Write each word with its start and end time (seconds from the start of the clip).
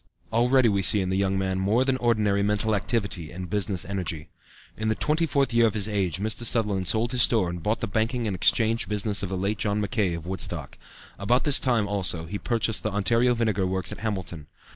Already 0.33 0.67
we 0.67 0.81
see 0.81 0.99
in 0.99 1.09
the 1.11 1.15
young 1.15 1.37
man 1.37 1.59
more 1.59 1.85
than 1.85 1.95
ordinary 1.97 2.41
mental 2.41 2.73
activity 2.73 3.31
and 3.31 3.51
business 3.51 3.85
energy. 3.85 4.29
In 4.75 4.87
the 4.89 4.95
twenty 4.95 5.27
fourth 5.27 5.53
year 5.53 5.67
of 5.67 5.75
his 5.75 5.87
age 5.87 6.17
Mr. 6.19 6.43
Sutherland 6.43 6.87
sold 6.87 7.11
his 7.11 7.21
store 7.21 7.51
and 7.51 7.61
bought 7.61 7.81
the 7.81 7.87
banking 7.87 8.25
and 8.25 8.35
exchange 8.35 8.89
business 8.89 9.21
of 9.21 9.29
the 9.29 9.37
late 9.37 9.59
John 9.59 9.79
Mackay, 9.79 10.15
of 10.15 10.25
Woodstock. 10.25 10.79
About 11.19 11.43
this 11.43 11.59
time, 11.59 11.87
also, 11.87 12.25
he 12.25 12.39
purchased 12.39 12.81
the 12.81 12.91
Ontario 12.91 13.35
Vinegar 13.35 13.67
Works 13.67 13.91
at 13.91 13.99
Hamilton. 13.99 14.47